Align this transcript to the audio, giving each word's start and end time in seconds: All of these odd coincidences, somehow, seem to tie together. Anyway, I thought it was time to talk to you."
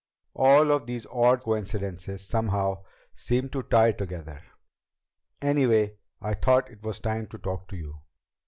All 0.35 0.71
of 0.71 0.87
these 0.87 1.05
odd 1.11 1.41
coincidences, 1.43 2.25
somehow, 2.27 2.85
seem 3.13 3.49
to 3.49 3.61
tie 3.61 3.91
together. 3.91 4.41
Anyway, 5.43 5.97
I 6.19 6.33
thought 6.33 6.71
it 6.71 6.81
was 6.81 6.97
time 6.97 7.27
to 7.27 7.37
talk 7.37 7.67
to 7.67 7.75
you." 7.75 8.01